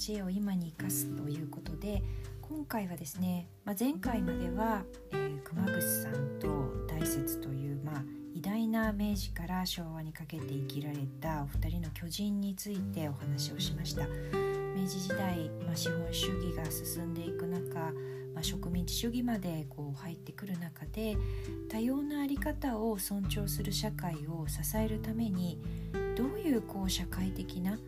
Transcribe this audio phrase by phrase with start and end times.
[0.00, 2.02] 知恵を今に生かすということで
[2.40, 4.82] 今回はですね、まあ、前回までは、
[5.12, 6.48] えー、熊楠さんと
[6.88, 8.02] 大拙という、まあ、
[8.34, 14.06] 偉大な明治から昭和にかけて生きられたお二人の巨人についてお話をしました。
[14.74, 17.92] 明治時代、まあ、資本主義が進んでいく中、
[18.34, 21.18] まあ、植民地主義までこう入ってくる中で
[21.68, 25.60] 多様な在り方を尊重する社会を支えるために
[26.16, 27.78] どういうこう社会的な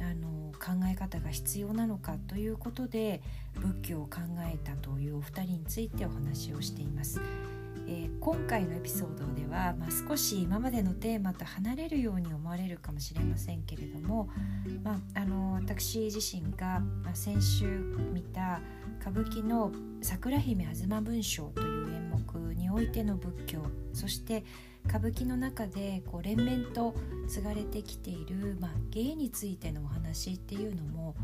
[0.00, 0.29] あの
[0.60, 3.22] 考え方が必要なのかということで
[3.54, 7.20] 仏教を考えたというお二人についてお話をしています。
[7.88, 14.28] えー、今回のエピソードでは、まあ、少し今までのテーマと離れるように思われるかもしれませんけれども、
[14.84, 16.82] まあ、あの私自身が、
[17.14, 17.66] 先週
[18.12, 18.60] 見た
[19.00, 23.62] 歌舞伎の「桜姫吾妻文章」という演目においての仏教
[23.92, 24.44] そして
[24.86, 26.94] 歌舞伎の中でこう連綿と
[27.28, 31.14] 継がれてきている、まあ、芸についてのお話っていうのも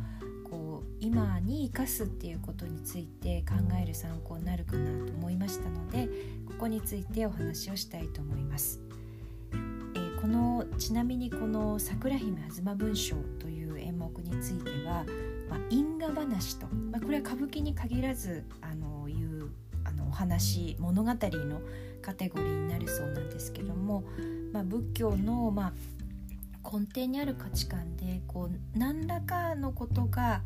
[0.49, 6.09] こう今に生かすっていうことについて考える参考になるかなと思いましたので
[6.47, 8.81] ここについてお話をしたいと思います。
[9.95, 15.05] えー、このちなみにこの「桜姫吾妻文章」という演目については、
[15.49, 19.51] まあ、因果話と、まあ、これは歌舞伎に限らずあのいう
[19.85, 21.17] あのお話物語の
[22.07, 24.05] カテゴリーになるそうなんですけども、
[24.53, 25.73] まあ、仏教の、ま
[26.63, 30.43] あ、根底にある価値観でこう何らかのことが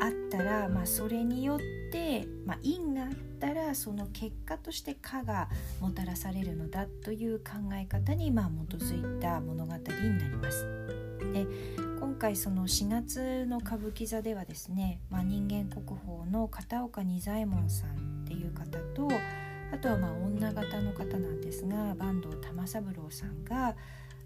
[0.00, 1.58] あったら、まあ、それによっ
[1.90, 3.08] て、まあ、因があっ
[3.40, 5.48] たらその結果として果が
[5.80, 10.64] もたらされるのだという考え方に、まあ、基づいた物語になります。
[11.32, 11.44] で
[11.98, 17.90] 今回その4月の歌舞伎座ではですね、まあ、人間国宝の片岡仁左衛門さん
[18.24, 19.08] っていう方と
[19.72, 23.74] あとはまあ女形の方なんですが坂東玉三郎さんが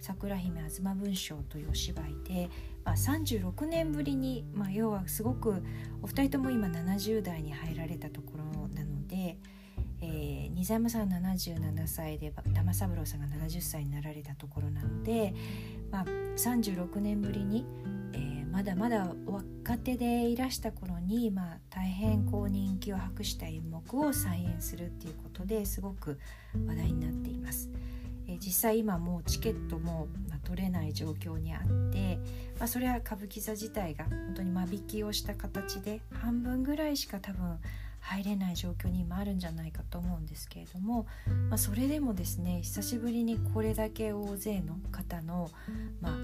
[0.01, 2.49] 桜姫吾妻文章というお芝居で、
[2.85, 5.63] まあ、36年ぶりに、まあ、要はすごく
[6.03, 9.37] お二人とも今70代に入られたところなので、
[10.01, 15.35] えー、二左衛門さん77歳で玉三郎さんが70歳になられたところなので、
[15.91, 16.05] まあ、
[16.37, 17.67] 36年ぶりに、
[18.51, 26.19] まだまだ若手でいらした頃に、まあ、大変こう人気を博した演目を再演するっていうことですごく
[26.67, 27.71] 話題になっています。
[28.27, 32.19] え実際今もうチケットも、ま取れない状況にあって、
[32.59, 37.59] まあ、それは歌舞伎座自体が本当に間引きをした形で半分ぐらいしか多分
[38.11, 41.07] 入れない状況にもあるんじゃないかと思うんですけれども、
[41.49, 45.49] まあ、それでもですね久しぶりにこれだけ大勢の方の,、
[46.01, 46.17] まあ、あ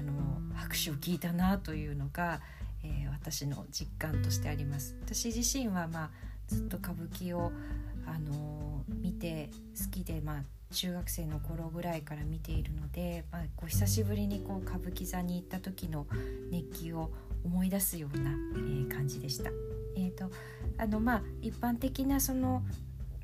[0.00, 0.12] の
[0.54, 2.40] 拍手を聞いたなというのが、
[2.82, 4.96] えー、私の実感としてあります。
[5.04, 6.10] 私自身は、まあ、
[6.48, 7.52] ずっと歌舞伎を
[8.06, 10.42] あの見て好きで、まあ、
[10.72, 16.06] 中学生の頃ぐらいから見ているので、まあ、こう久しぶりにこう歌舞伎座に行った時の
[16.50, 17.10] 熱気を
[17.44, 19.50] 思い出すような、えー、感じでした。
[19.96, 20.30] えーと
[20.78, 22.62] あのまあ、一般的なその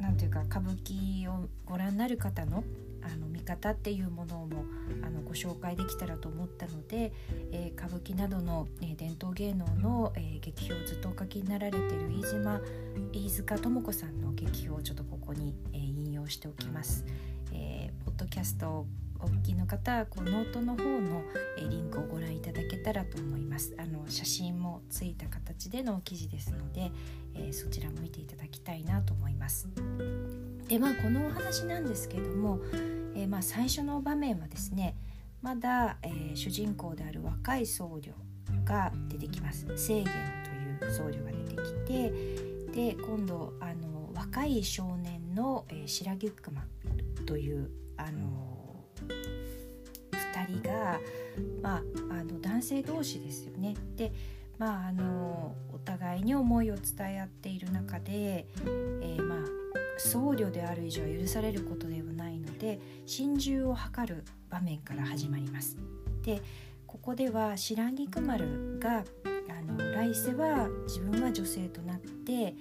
[0.01, 2.65] なんていうか歌舞伎をご覧になる方の
[3.05, 4.65] あの見方っていうものも
[5.03, 7.13] あのご紹介できたらと思ったので、
[7.51, 12.61] えー、歌舞伎などの、えー、伝統芸能の、えー、劇評をずっとお書きになられている飯島
[13.13, 17.05] 飯塚智子さんの劇評をちょっとここに、え引用しておきます。
[17.53, 18.87] えー、ポッドキャスト
[19.23, 21.23] お聞きの方はこうノートの方の、
[21.57, 23.75] えリンクをご覧いただけたらと思います。
[23.79, 26.91] あの写真もついた形での記事ですので、
[27.35, 29.69] えー、そちらも見ていただきたいなと思います。
[30.69, 32.61] でまあこのお話なんですけれども、
[33.15, 34.97] えー、まあ最初の場面はですね
[35.41, 38.13] まだ、えー、主人公である若い僧侶
[38.65, 39.67] が出てきます。
[39.67, 40.11] 清源
[40.81, 46.65] という僧侶が出てきてで今度あの若い少年の、えー、白木熊
[47.27, 48.62] というあの
[50.45, 51.01] 2人が、
[51.63, 53.75] まあ、あの男性同士ですよね。
[53.97, 54.13] で
[54.59, 59.39] まあ、あのお互いに思いを伝え合っている中で、えー、まあ、
[59.99, 65.77] 僧侶である以上は許されることではないので心中を図る場面から始まります。
[66.23, 66.41] で
[66.87, 69.05] ここでは白菊丸が
[69.49, 72.55] あの来世は自分は女性となって、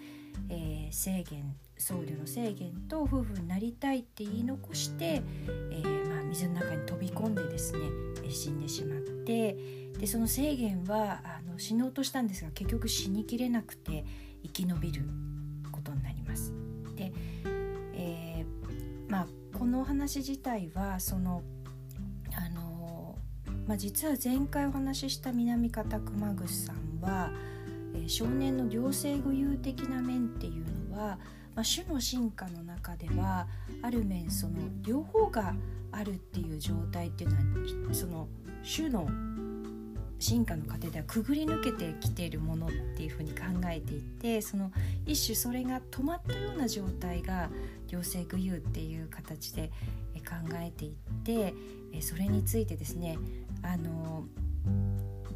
[0.50, 5.22] えー、制限僧侶の制限と夫婦になりたいって言い残して、
[5.72, 5.91] えー、
[6.31, 7.80] 水の中に飛び込んでですね
[8.30, 9.57] 死んでしまって
[10.00, 14.06] でその制限はあの死のうとしたんですが結局死にきれなくて
[14.44, 15.04] 生き延びる
[15.72, 16.54] ことになります。
[16.95, 17.12] で、
[17.94, 21.44] えー、まあ、このお話自体はその
[22.33, 23.18] あの、
[23.68, 27.31] まあ、実は前回お話しした南方熊楠さんは、
[27.94, 31.19] えー、少年の両性具有的な面っていうのは
[31.56, 33.48] まあ、種の進化の中では
[33.81, 35.54] ある面その両方が
[35.92, 38.28] あるっていう状態っていうのはその
[38.64, 39.08] 種の
[40.20, 44.72] 進化の過程ではくぐり抜けてきているものっていうふうに考えていてその
[45.06, 47.50] 一種それが止まったような状態が
[47.90, 49.72] 両性具有っていう形で
[50.20, 50.92] 考えていっ
[51.24, 51.54] て
[52.02, 53.18] それについてですね
[53.64, 54.26] あの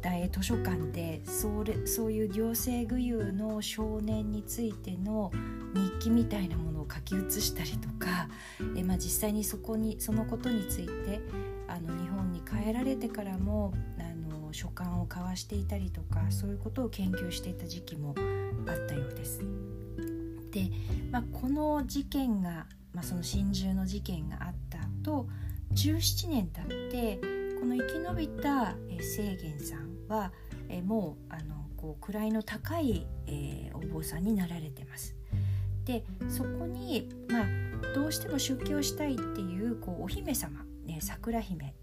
[0.06, 5.32] 大図書館でそれそういう両性具有の少年についての
[5.74, 8.28] 日記みたいなものを書き写したりとか
[8.76, 11.20] え、まあ、実際にそこにそのことについて
[11.66, 18.14] あの日本に帰られてからもあの書簡を交わしていたりとかそういうことを研究していた時期も
[18.68, 19.40] あったようです。
[20.52, 20.70] で、
[21.10, 25.26] まあ、この事件が、まあ、その心中の事件があった後
[25.74, 27.18] 17年経って
[27.58, 30.32] この生き延びた清源さんは、
[30.68, 35.14] えもうあのこう位の高い、え、お坊さんになられてます。
[35.84, 37.46] でそこに、まあ、
[37.94, 41.74] どうしても出家をしたいっていうこうお姫様、ね、桜姫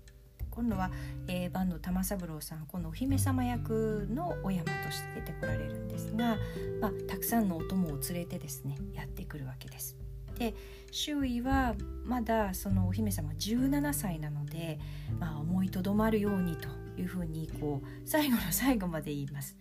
[0.50, 0.92] 今度は、
[1.28, 6.38] えー、坂東玉三郎さんこのお姫様役のお山として出てこられるんですが、
[6.80, 9.98] まあ、たくさんのお供を連れてですねやってくるわけです。
[10.38, 10.54] で
[10.92, 11.76] 周囲は
[12.06, 14.80] まだそのお姫様17歳なので、
[15.20, 16.68] まあ、思いとどまるようにと
[16.98, 19.56] いうふうにこう最後の最後まで言います。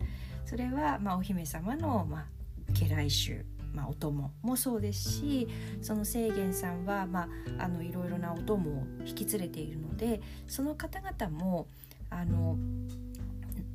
[0.45, 2.25] それは、まあ、お姫様の、まあ、
[2.73, 5.47] 家来衆まあ、お供もそうですし
[5.81, 7.27] その清源さんは、ま
[7.57, 11.67] あ、あのいろいろなお供を引き連れているのでその方々も
[12.09, 12.55] あの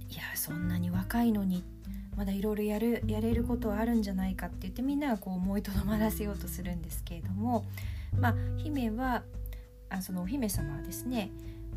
[0.09, 1.65] いやそんなに若いのに
[2.17, 7.65] まだいろいろやるやれることはあるんじゃないかって言ってみんながこう思いとどまらせようとするんですけれども、
[8.17, 9.23] まあ、姫は
[9.91, 11.31] あそのお姫様はですね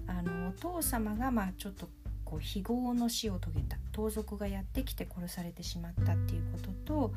[0.08, 1.88] あのお父様がまあちょっと
[2.26, 7.14] こう非業の死を遂げた盗賊がやってきて殺されてしまったっていうことと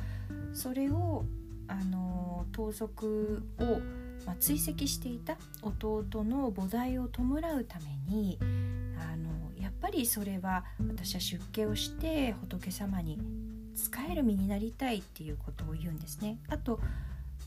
[0.52, 1.24] それを
[1.68, 3.64] あの盗賊を、
[4.26, 7.22] まあ、追跡していた弟の菩提を弔
[7.58, 13.18] うためにあのやっぱりそれは私は出家をして仏様に
[13.74, 16.38] 仕える身になりたいっていうことを言うんですね。
[16.48, 16.80] あと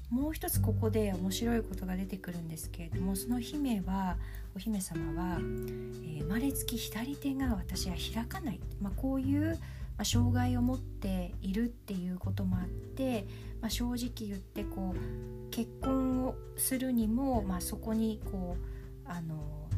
[0.09, 4.17] もう一つここで面白いことが出てくるんですけれどもその姫は
[4.57, 9.57] お姫様は、えー、生まれつき左手が私は開かない、まあ、こういう、ま
[9.99, 13.27] あ、障害を持っているっていうこともあって、
[13.61, 19.69] まあ、正直言ってこう結婚をするにも、まあ、そこにこうあの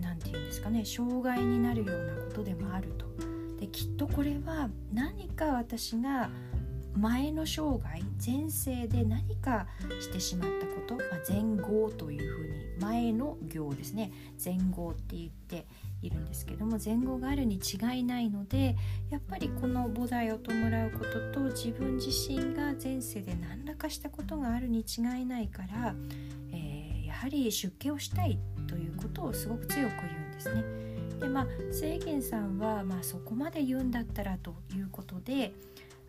[0.00, 3.04] 何て言うんですかね障害になるようなことでもあると。
[3.60, 6.30] できっとこれは何か私が
[6.96, 9.66] 前の生涯前世で何か
[10.00, 14.12] してしまったこと、まあ、前業というふうに前の行ですね
[14.42, 15.66] 前業って言って
[16.02, 18.76] いるんですけども前後があるに違いないので
[19.10, 25.94] やっぱりこの菩提を弔うことと自分自身が前世で何らかしたことがあるに違いないから、
[26.52, 28.38] えー、やはり出家をしたい
[28.68, 30.86] ということをすごく強く言うんですね。
[31.20, 35.54] でまあ清源さんは、まあ、そこまで言うんだったらということで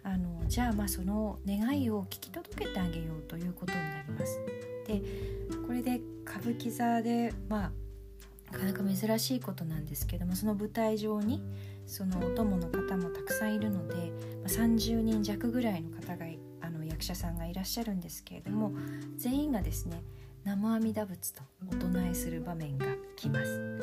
[0.07, 4.39] あのじゃあまあその願いを聞き届けてあげようということになります。
[4.88, 5.01] で
[5.68, 11.44] これで歌舞伎座でまあなかなか珍しいことなんですけどもその舞台上に
[11.86, 16.25] そのお供の方もたくさんいるので、まあ、30人弱ぐらいの方が
[16.62, 18.72] あの役者さんがいらっしゃるんですけれども
[19.17, 20.01] 全員がですね
[20.46, 22.86] 生阿弥陀仏とお唱えする場面が
[23.17, 23.82] 来ます。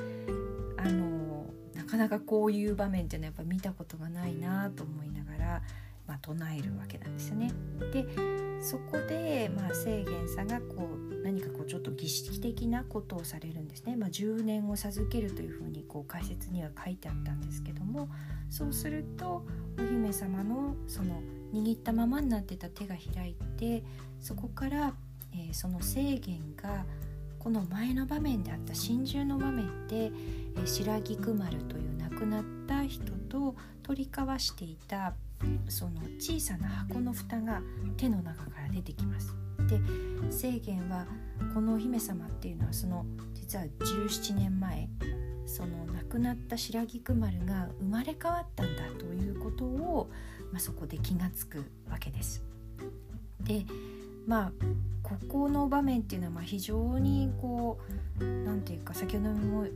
[0.78, 1.44] あの
[1.75, 5.62] なかなかこういう場面っていうのはやっぱ見たことがないなと思いながら
[6.06, 7.52] まあ、唱えるわけなんですよね。
[7.92, 8.06] で
[8.61, 13.96] そこで、まあ、清源さんがこう何かこうちょっと儀式的なことをされるんですね。
[13.96, 18.08] まあ、10年を授けるというふうにこう解説には書いてあったんですけども
[18.50, 19.44] そうすると
[19.78, 23.84] お姫様のその握ったままになってた手が開いて
[24.20, 24.94] そこから、
[25.32, 26.84] えー、その清源が
[27.38, 35.14] この前の場面であった心中の場面で、えー、白菊丸という亡くなった人と取り交わしていた
[35.68, 37.62] その小さな箱の蓋が
[37.96, 39.34] 手の中から出てきます。
[39.68, 39.80] で
[40.30, 41.06] 清源は
[41.54, 44.88] このお姫様っていうのはその実は17年前
[45.46, 50.10] その亡くなった白菊丸が生まれ変わったんだということを、
[50.52, 52.42] まあ、そこで気が付くわけです。
[53.40, 53.64] で
[54.26, 54.52] まあ
[55.02, 57.78] ここの場面っていうのはま非常にこ
[58.18, 59.66] う何て言うか先ほども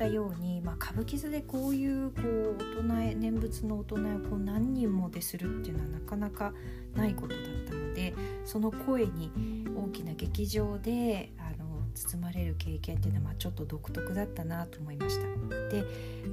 [0.00, 3.98] ったように、まあ、歌舞伎座でこういうこう大人へ念仏の大人を
[4.30, 6.54] こう何人もでするっていうのはなかなか
[6.94, 8.14] ないことだったので
[8.46, 9.30] その声に
[9.76, 15.26] 大きな劇場であの包まれる経験っていうのはまあちょっと独特だったなと思いました。
[15.68, 15.84] で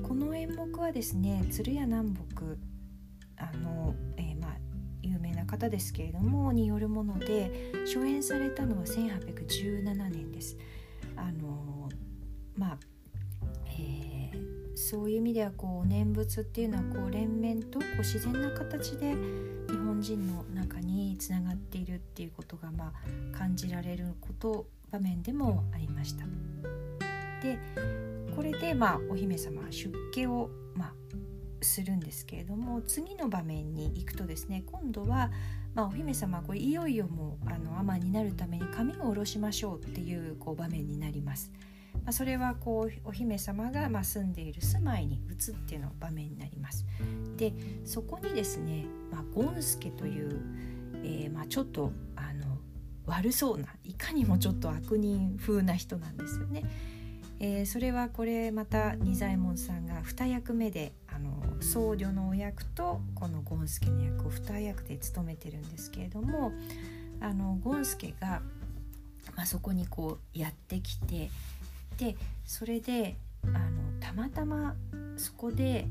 [0.01, 2.23] この演目はですね鶴屋南北
[3.35, 4.51] あの、えー、まあ
[5.01, 10.57] 有名な方ですけれどもによるもので初演されたのは1817年です。
[14.87, 19.15] そういう意味ではこう念仏っていうのはこう連綿とこう自然な形で
[19.69, 26.23] 日本人の中につながっているっていうことがまあ感じられること場面でもありました。
[27.43, 27.59] で
[28.33, 30.93] これでまあお姫様は出家をまあ
[31.61, 35.31] するんですけれども次の場面に行くとですね今度は、
[35.75, 41.51] まあ、お姫様これいよいよもうあの尼になるために髪を下ろしましょうっていうこう場面になります。
[42.07, 46.85] まあ、それはこうお姫様がま住んでいる住まいに移っての場面になります。
[47.35, 47.51] で
[47.83, 50.41] そこにですね、まあ、ゴンスケという、
[51.03, 52.59] えー、まあ、ちょっとあの
[53.07, 56.63] 悪そうないかにもちょっと悪人風な人なんですよね。
[57.41, 66.53] えー、それはこれまた仁左衛門さんが2役目であの僧侶のお役とこのゴンスケの役を2役で務めてるんですけれども
[67.19, 68.41] あのゴンスケが、
[69.35, 71.29] まあ、そこにこうやってきて
[71.97, 74.75] でそれであのたまたま
[75.17, 75.87] そこで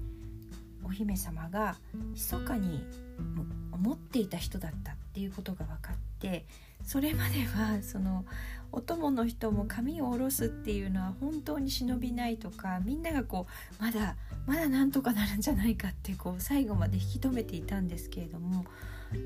[0.85, 1.77] お姫様が
[2.13, 2.85] 密かに
[3.73, 6.45] 思っていた人だったっていうことが分かって
[6.85, 8.25] それまではその
[8.73, 13.47] お供の人も髪を下ろすっていうのは本当に忍びないとかみんながこ
[13.81, 18.65] うまだまだなんとかなるんじゃないかってこう最後まで引き止めていたんですけれども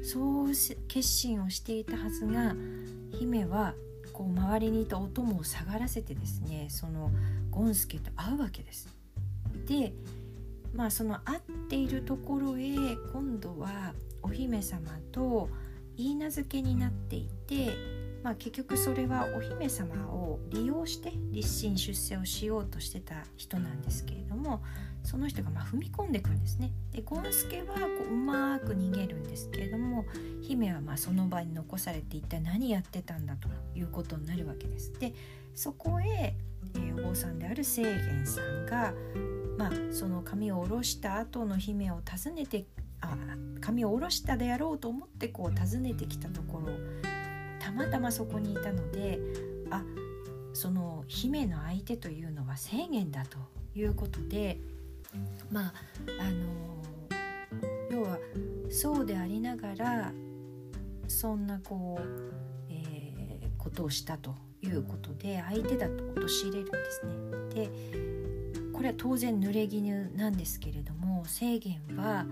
[0.03, 0.49] そう
[0.89, 2.55] 決心をしていたはずが
[3.19, 3.75] 姫は
[4.21, 7.11] こう周りにいたお供を下がらせてですねその
[7.51, 8.87] ゴンスケと会うわけです。
[9.67, 9.95] で
[10.75, 12.69] まあその会っているところへ
[13.15, 15.49] 今度はお姫様と
[15.97, 17.71] 言い名付けになっていて、
[18.23, 24.63] まあ、結局それはお姫様を利用して立身出世をしようとしてた人なんですけれども
[25.03, 26.73] その人がま踏み込んでくんですね。
[26.93, 30.05] でゴンスケはこううまく逃げるんですけれども
[30.43, 34.93] 姫はまその場に残されて一体何やってたんだということになるわけです。
[34.99, 35.15] で
[35.55, 36.37] そこへ、
[36.75, 38.95] えー、お坊さんである清源さんが、
[39.57, 42.67] まあ、その髪を下ろした後の姫を訪ねて
[43.01, 43.17] あ
[43.61, 47.10] 髪を下ろしたであろうと思ってこう訪ねてきたところ
[47.71, 49.21] たまたまそこにいたので
[49.71, 49.85] あ
[50.53, 53.39] その姫の相手というのは清源だと
[53.79, 54.59] いうことで
[55.51, 55.73] まあ
[56.21, 56.71] あの
[57.91, 58.19] 要は
[58.69, 60.13] そうでありながら
[61.07, 62.09] そんなこう、
[62.69, 67.07] えー、ことをしたということで相手だと陥れるんです
[67.55, 67.69] ね。
[67.69, 72.27] でこれは当然濡れ衣なんですけれども制限は、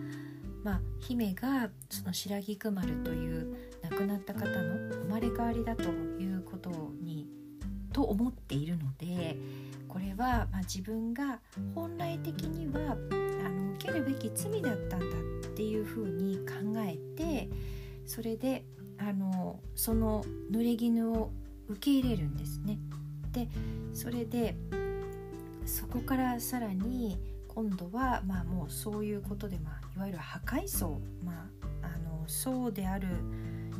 [0.64, 7.26] まあ、姫がその白菊丸という亡くなった方の生まれ変わりだということに
[7.92, 9.36] と思っているので。
[9.88, 11.40] これは、まあ、自分が
[11.74, 12.94] 本来的にはあ
[13.48, 15.06] の受けるべき罪だったんだ
[15.48, 16.52] っていうふうに考
[16.86, 17.48] えて
[18.06, 18.64] それで
[18.98, 21.30] あのその濡れ衣を
[21.68, 22.78] 受け入れるんですね。
[23.32, 23.48] で
[23.94, 24.56] それで
[25.64, 27.18] そこからさらに
[27.48, 31.48] 今度は、まあ、もうそういうことで、まあ、いわゆる破壊層、ま
[31.82, 33.08] あ、あのそうである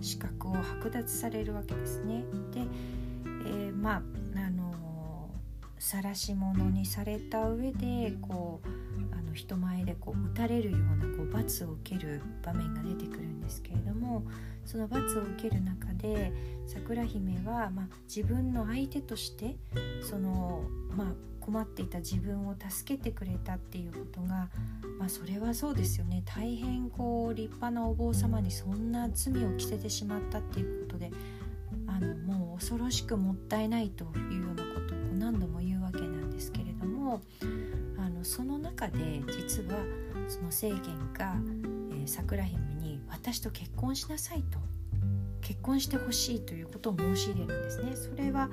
[0.00, 2.24] 資格を剥奪されるわけですね。
[2.52, 2.60] で、
[3.46, 4.02] えー、まあ
[4.36, 4.68] あの
[5.78, 14.24] 晒し者にされた上でこうあの人前でこう打たれるようなこう罰を受ける場面が出てくるんですけれども
[14.64, 16.32] その罰を受ける中で
[16.66, 19.56] 桜姫は、まあ、自分の相手として
[20.02, 20.62] その、
[20.96, 21.06] まあ、
[21.48, 24.50] 困っていた自分を助けてくれたっていうことが、
[24.98, 26.22] まあ、それはそうですよね。
[26.26, 31.10] 大変こう立派なお坊様にそんな罪を着せてしまったっていうことで
[31.86, 37.22] あのもう恐ろしくもったいないというようなことを何度も言うわけなんですけれども
[37.96, 39.78] あのその中で実は
[40.28, 40.82] その制限
[41.14, 41.34] が、
[41.92, 44.58] えー、桜姫に「私と結婚しなさい」と
[45.48, 47.96] 結婚してほしいということを申し入れるんですね。
[47.96, 48.50] それは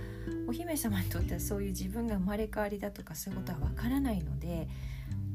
[0.47, 4.69] お姫様にとってはそういう自分が生まれ変わりだとかそういうことはわからないので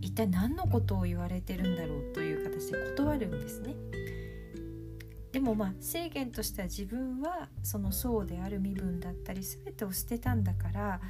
[0.00, 3.74] 一体何のことを言われてるんだろうという形で断るんですね。
[5.32, 11.00] でもまあ制限としては自分はその層である身分だったり全てを捨てたんだから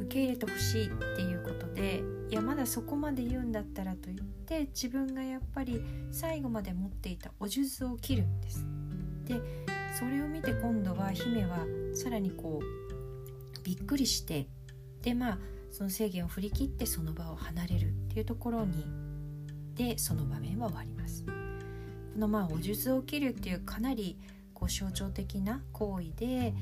[0.00, 5.78] 受け入れてほしいっていうことでいやまだそこまで言うんだったらと言って自分がやっぱり
[6.10, 8.66] 最後まで持っていたお数珠を切るんです。
[9.24, 9.40] で
[9.98, 11.58] それを見て今度は姫は
[11.94, 14.48] さらにこうびっくりして
[15.02, 15.38] でまあ
[15.70, 18.84] その制限を振り切ってその場を離れるっていうところに
[19.74, 21.24] でその場面は終わります。
[21.24, 21.32] こ
[22.16, 24.16] のまあお術を切るっていうかなり
[24.52, 26.54] こう象徴的な行為で、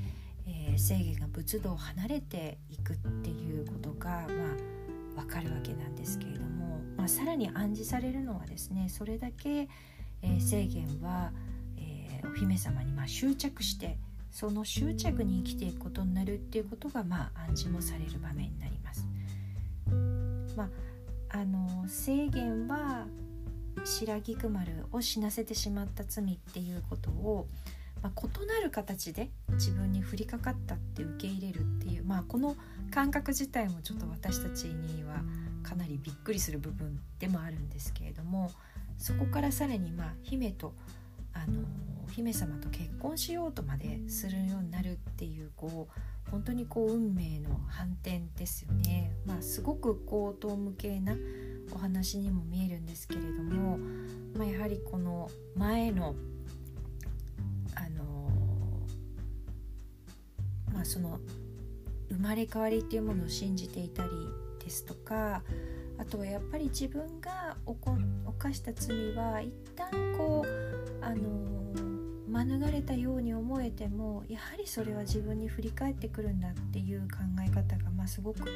[0.47, 9.69] えー、正義が仏道を離れていくっていうことが、まあ、分かるわけなんですけれども、まあ、さらに暗示されるのはですねそれだけ、
[10.23, 11.33] えー、正言は、
[12.23, 13.97] えー、お姫様にまあ執着して
[14.31, 19.07] その執着に生きていくことになるっていうことが、まあ、暗示もされる場面になります。
[20.57, 20.69] まあ
[21.35, 23.07] あの制限は
[23.85, 27.47] 白菊丸を死なせてしまった罪っていうことを、
[28.02, 32.55] まあ、異なる形で自分に降りかかったって受け入れるっていう、まあ、この
[32.91, 35.23] 感覚自体もちょっと私たちには
[35.62, 38.50] かなりびっくりする部分でもあるんですけれども
[38.99, 40.75] そこからさらに、まあ、姫と
[41.33, 41.62] あの
[42.12, 49.12] 姫様と結婚しようとまでするようになるっていうこう本当にこう運命の反転ですよね。
[49.26, 51.16] まあ、すごくこう遠無形な
[51.75, 53.78] お話にも見えるんですけれども、
[54.37, 56.14] まあ、やはりこの前の
[57.75, 58.31] あの
[60.73, 61.19] まあその
[62.11, 64.11] 生まれ変わりっていうものを信じていたり
[64.62, 65.42] ですとか
[65.99, 71.62] あとはやっぱり自分が犯した罪は一旦こうあの
[72.33, 78.47] 免れたように思えてもやはりそれは自分に振り返ってくるんだっていう考え方が、まあ、すごくこ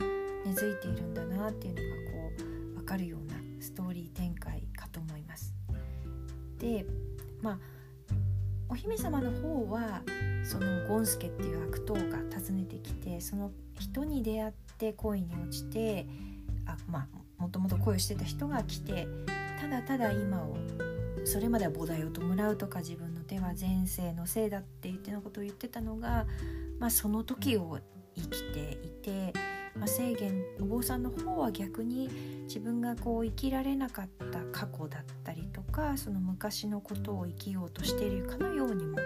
[0.00, 2.32] う根付いているんだなっていうのがこ
[2.74, 5.52] う分かるようなストーリー展開かと思います。
[6.58, 6.86] で
[7.42, 7.58] まあ
[8.68, 10.02] お姫様の方は
[10.44, 12.00] そのゴンスケっていう悪党が
[12.34, 16.06] 訪ねてきてその人に出会って恋に落ちて
[16.66, 19.08] あまあもともと恋をしてた人が来て
[19.60, 20.56] ただただ今を
[21.24, 26.26] それまでは菩提を弔うとか自分の手は前世のせいだって言ってのことを言ってたのが、
[26.78, 27.78] まあ、その時を
[28.14, 29.32] 生きていて、
[29.74, 32.10] まあ、制限お坊さんの方は逆に
[32.46, 38.98] 自分がこう生きられなかった過去だったりとかその昔のことを生きようとしているかのようにも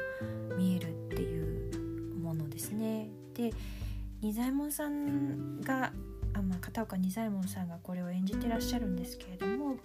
[0.57, 3.09] 見えるっていうものですね。
[3.35, 3.53] で
[4.21, 5.93] 仁左衛門さんが
[6.35, 9.77] あ、まあ、片岡仁左衛門さんがこれを演じてらっしゃるんですけれども、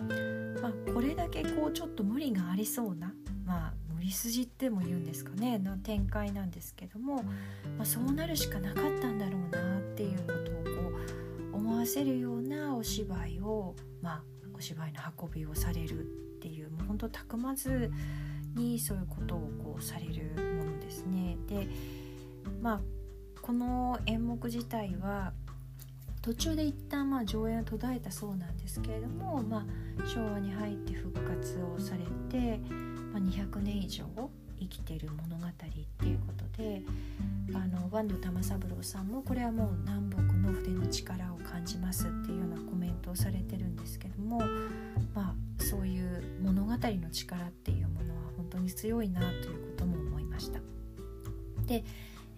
[0.60, 3.14] まあ、これだけこうちょっと無理がありそうな、
[3.46, 7.24] まあ、無理筋っても言うんですかねの展開なんですけども、
[7.78, 10.92] まあ、そうなるしかなかったんだろうなっていうことを
[11.54, 16.04] こ思わせるようなお芝居を、まあ、お芝居の運びをされるっ
[16.42, 17.90] ていうもう本当たくまず
[18.56, 21.38] にそういうことをこうされるものですね。
[21.48, 21.70] で
[22.62, 22.82] まあ
[23.42, 25.32] この演目自体は
[26.22, 32.60] 途中で一旦まあ上演は途絶えたそうなんですけれども、まあ、昭和に入って復活をされて、
[33.14, 34.06] ま、200年以上
[34.60, 36.82] 生きてる物語っていうことで
[37.54, 44.40] あの坂東玉三郎さんもこれはもう南北の筆の力を感じますっていうようなコメントをされてるんですけども、
[45.14, 46.78] まあ、そういう物語の
[47.12, 50.60] 力っていうものは本当に強いなということも思いました。
[51.68, 51.84] で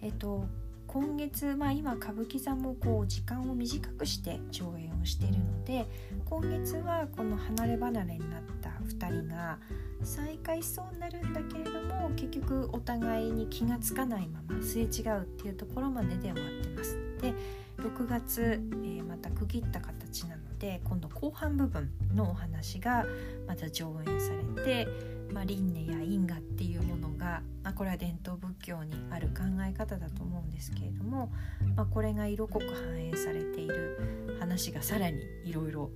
[0.02, 0.46] えっと
[0.86, 5.84] 今月、まあ、今歌舞伎座もこう時間を短くして上演をしているので
[6.24, 9.58] 今月はこの離れ離れになった2人が
[10.02, 16.98] 再会しそうになるんだけれども結局お互いに気が付かないまますれ違うっていうところまでで終わってます。
[17.20, 17.34] で
[17.78, 23.04] 6月、えー、また区切った形なので今度後半部分のお話が
[23.46, 24.88] また上演されて、
[25.32, 31.30] まあ、輪廻や因果っていうものが、まあ、これは伝統仏教にある考え方だと思うんですけれども、
[31.76, 35.90] まあ、これが色濃く反映されている話がさらにいろいろ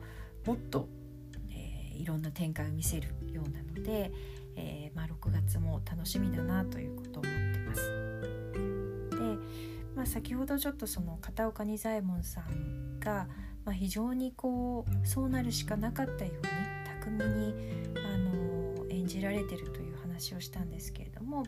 [0.46, 0.88] もっと、
[1.50, 4.12] えー、いろんな展開を見せるようなので、
[4.56, 7.80] えー、まあ、6月も楽しみだなということを思ってます。
[9.10, 9.16] で、
[9.94, 13.28] まあ、先ほどちょっとその片岡仁左衛門さんが、
[13.64, 16.42] まあ、非常にこうそうなるしかなかったように
[17.02, 17.54] 巧みに
[18.04, 21.44] あの演じられてるという話をしたんですけれども、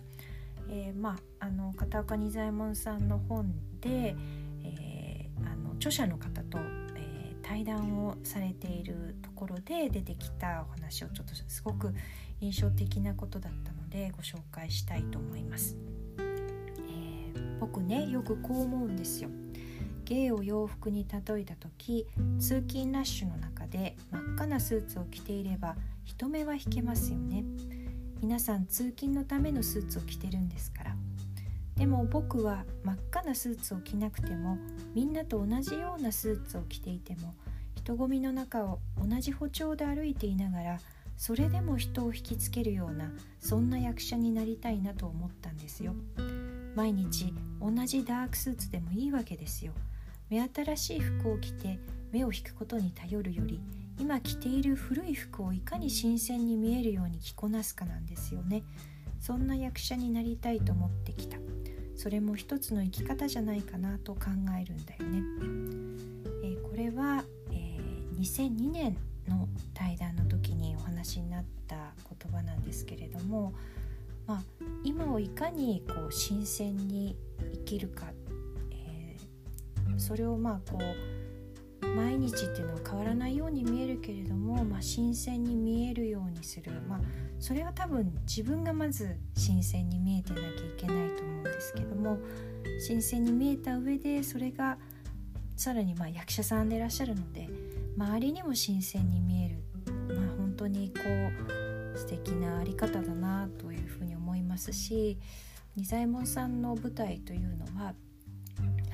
[0.69, 4.17] えー、まあ、あの片岡仁左衛門さんの本で、
[4.65, 6.59] えー、あの著者の方と、
[6.97, 11.93] えー、対談をされているところで出てきたお話をちょっとすごく
[12.41, 15.77] 印象的なことだったのでご紹介したいと思います。
[16.19, 19.31] え僕ねよくこう思うんですよ。
[20.05, 22.07] 芸を洋服に例えた時
[22.39, 27.45] 通勤ラッシュの中で真っ赤なスーツを着ていれば人目は引けますよね
[28.21, 30.97] 皆さん通勤のためのスーツを着てるんですから
[31.77, 34.59] でも僕は真っ赤なスーツを着なくても
[34.93, 37.33] みんなと同じようなスーツを着ていても
[37.83, 40.79] 人混みの中を同じ歩調で歩いていながら
[41.17, 45.95] それでも人を引きつけるようなそんな役者になりたいなと思ったんですよ。
[46.77, 49.73] 毎日同じダークスーツでもいいわけですよ。
[50.31, 51.81] 目新しい服を着て
[52.13, 53.61] 目を引くことに頼るより
[53.99, 58.63] 今着ている古い服をいかに新鮮に見えるように着こなすかなんですよね。
[59.21, 61.37] そんな役者になりたいと思ってきた。
[61.97, 64.21] それも一つの生き方じゃないかなと考
[64.61, 65.23] えるんだよね、
[66.43, 67.25] えー、これは、
[68.23, 68.97] 2002年
[69.29, 71.77] の対談の時にお話になった
[72.21, 73.53] 言葉なんですけれども、
[74.27, 74.43] まあ、
[74.85, 77.17] 今をいかにこう新鮮に
[77.53, 78.07] 生きるか
[79.99, 80.79] それをまあこ
[81.83, 87.01] う毎日っていうのは変わらないように見えるけれども、まあ、新鮮に見えるようにする、まあ、
[87.39, 92.19] それは多分自分がまず新鮮に見えてなきゃいけないと思うんですけども
[92.81, 94.79] 新鮮に見えた上でそれが
[95.57, 97.49] さらにまあ役者さんでいらっしゃるので
[97.97, 99.63] 周りにも新鮮に見える、
[100.15, 101.01] まあ、本当にこ
[101.95, 105.19] う素敵なあり方だなというふうに思いますし
[105.77, 107.95] 仁左衛門さんの舞台というのは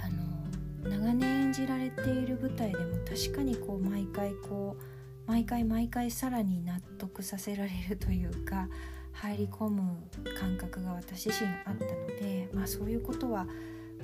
[0.02, 8.68] あの長年演じられている舞台でも確かにこう毎回こう毎回毎回さらに納得させられるというか
[9.12, 9.96] 入り込む
[10.38, 13.46] 感覚が私自身あったので、まあ、そういうことは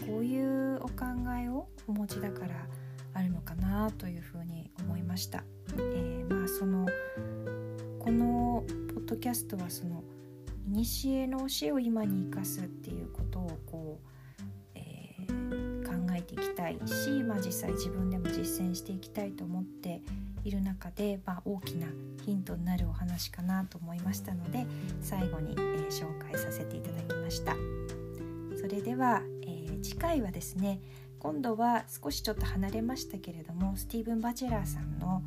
[0.06, 1.04] こういうお考
[1.40, 2.66] えをお持ちだから
[3.14, 5.44] あるのかなというふうに思いました。
[5.74, 6.86] えー、まあその
[7.98, 10.04] このポッドキャストはその
[10.70, 14.08] 古の教えを今に生かすっていうことをこう、
[14.74, 20.00] えー、考えていきたいし、まあ、実際自分でも実践していきたいと思って
[20.44, 21.86] いる中で、まあ、大きな
[22.24, 24.66] ヒントになるお話かなと思いましたので
[25.00, 27.54] 最後に、えー、紹介させていただきました
[28.60, 30.80] それでは、えー、次回はですね
[31.24, 35.22] 今度は少しちょっと離れましたけれどもスティーブン・バチェラーさんの、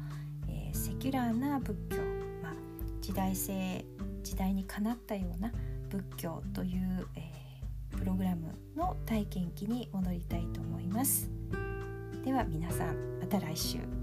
[0.48, 1.98] えー、セキュラーな仏教、
[2.44, 2.54] まあ、
[3.02, 3.84] 時代性
[4.22, 5.52] 時代にかなったような
[5.90, 11.32] 仏教という、えー、プログラムの体験記に戻りたいと思います。
[12.24, 13.97] では皆さんまた来週。